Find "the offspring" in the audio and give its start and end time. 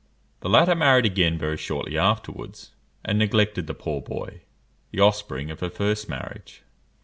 4.89-5.51